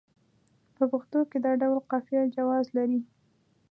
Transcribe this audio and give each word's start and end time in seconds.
په 0.75 0.83
پښتو 0.91 1.19
کې 1.29 1.37
دا 1.45 1.51
ډول 1.61 1.77
قافیه 1.91 2.21
جواز 2.35 2.65
لري. 2.77 2.99